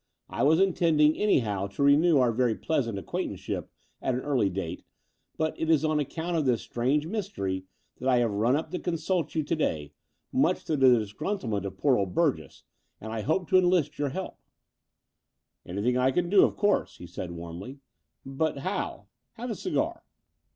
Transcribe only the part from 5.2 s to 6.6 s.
but it is on account of